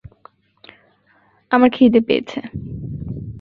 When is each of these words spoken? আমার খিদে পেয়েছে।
আমার 1.51 1.69
খিদে 1.69 2.01
পেয়েছে। 2.01 2.39